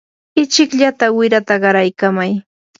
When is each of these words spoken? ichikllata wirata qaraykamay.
ichikllata 0.41 1.05
wirata 1.17 1.55
qaraykamay. 1.63 2.31